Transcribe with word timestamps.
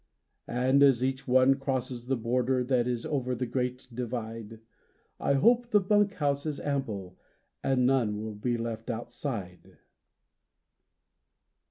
And 0.47 0.81
as 0.81 1.03
each 1.03 1.27
one 1.27 1.59
crosses 1.59 2.07
the 2.07 2.15
border 2.17 2.63
That 2.63 2.87
is 2.87 3.05
over 3.05 3.35
the 3.35 3.45
Great 3.45 3.87
Divide, 3.93 4.59
I 5.19 5.33
hope 5.33 5.69
the 5.69 5.79
bunk 5.79 6.15
house 6.15 6.47
is 6.47 6.59
ample 6.59 7.19
And 7.63 7.85
none 7.85 8.17
will 8.19 8.33
be 8.33 8.57
left 8.57 8.89
outside. 8.89 9.77